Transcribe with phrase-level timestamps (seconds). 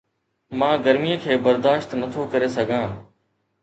[0.59, 2.89] مان گرميءَ کي برداشت نٿو ڪري سگهان